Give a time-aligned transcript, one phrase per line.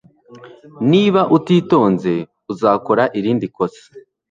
[0.91, 2.13] Niba utitonze
[2.51, 3.83] uzakora irindi kosa